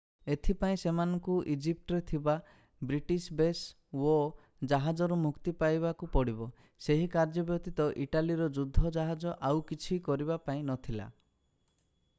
ଏଥିପାଇଁ 0.33 0.77
ସେମାନଙ୍କୁ 0.83 1.33
ଇଜିପ୍ଟରେ 1.55 1.99
ଥିବା 2.11 2.33
ବ୍ରିଟିଶ 2.91 3.35
ବେସ୍ 3.41 3.61
ଓ 4.13 4.15
ଜାହାଜରୁ 4.73 5.19
ମୁକ୍ତି 5.27 5.53
ପାଇବାକୁ 5.61 6.09
ପଡ଼ିବ 6.17 6.49
ସେହି 6.87 7.05
କାର୍ଯ୍ୟ 7.19 7.45
ବ୍ୟତୀତ 7.53 7.89
ଇଟାଲୀର 8.09 8.49
ଯୁଦ୍ଧ 8.59 8.93
ଜାହାଜ 8.99 9.37
ଆଉ 9.51 9.65
କିଛି 9.73 10.01
କରିବା 10.09 10.39
ପାଇଁ 10.49 10.65
ନଥିଲା 10.75 11.07